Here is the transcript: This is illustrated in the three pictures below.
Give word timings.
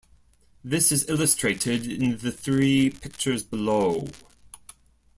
This 0.63 0.91
is 0.91 1.07
illustrated 1.07 1.85
in 1.85 2.17
the 2.17 2.31
three 2.31 2.89
pictures 2.89 3.43
below. 3.43 4.07